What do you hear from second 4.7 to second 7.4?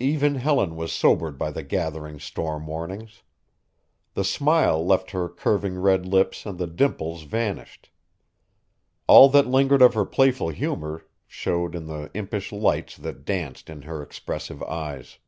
left her curving red lips and the dimples